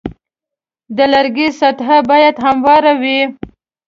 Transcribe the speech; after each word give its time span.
د 0.97 0.99
لرګي 1.13 1.47
سطحه 1.59 1.97
باید 2.09 2.35
همواره 2.45 2.93
وي. 3.01 3.19